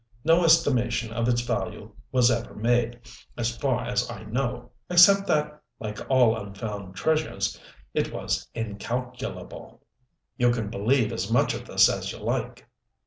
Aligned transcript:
No 0.23 0.43
estimation 0.43 1.13
of 1.13 1.29
its 1.29 1.41
value 1.41 1.91
was 2.11 2.31
ever 2.31 2.55
made, 2.55 3.01
as 3.37 3.55
far 3.55 3.83
as 3.85 4.09
I 4.09 4.23
know 4.23 4.71
except 4.89 5.27
that, 5.27 5.61
like 5.79 5.99
all 6.09 6.35
unfound 6.35 6.95
treasures, 6.95 7.61
it 7.93 8.11
was 8.11 8.47
'incalculable.' 8.55 9.79
"You 10.37 10.49
can 10.49 10.71
believe 10.71 11.13
as 11.13 11.31
much 11.31 11.53
of 11.53 11.67
this 11.67 11.87
as 11.87 12.11
you 12.11 12.17
like. 12.17 12.67